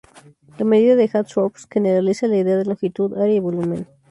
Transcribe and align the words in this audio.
La 0.57 0.65
medida 0.65 0.95
de 0.95 1.07
Hausdorff 1.13 1.65
generaliza 1.71 2.25
la 2.25 2.37
idea 2.37 2.57
de 2.57 2.65
longitud, 2.65 3.13
área 3.19 3.35
y 3.35 3.39
volumen. 3.39 3.85